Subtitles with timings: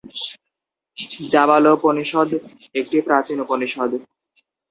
[1.31, 2.33] জাবালোপনিষদ্
[2.75, 3.93] একটি প্রাচীন উপনিষদ্।